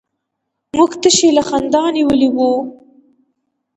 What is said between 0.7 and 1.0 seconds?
موږ